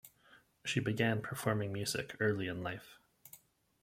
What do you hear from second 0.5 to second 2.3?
She began performing music